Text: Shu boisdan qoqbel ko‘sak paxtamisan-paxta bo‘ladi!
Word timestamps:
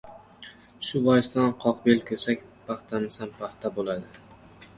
Shu 0.91 1.01
boisdan 1.07 1.53
qoqbel 1.65 2.01
ko‘sak 2.07 2.41
paxtamisan-paxta 2.71 3.73
bo‘ladi! 3.79 4.27